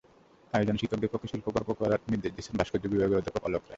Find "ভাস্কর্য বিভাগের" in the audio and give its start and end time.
2.59-3.19